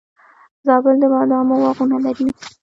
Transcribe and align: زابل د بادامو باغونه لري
زابل 0.65 0.95
د 0.99 1.03
بادامو 1.13 1.55
باغونه 1.63 1.97
لري 2.05 2.27